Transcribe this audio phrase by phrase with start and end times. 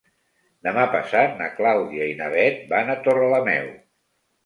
[0.67, 3.73] Demà passat na Clàudia i na Bet van a Torrelameu.